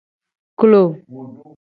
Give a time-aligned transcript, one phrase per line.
[0.59, 0.83] Klo.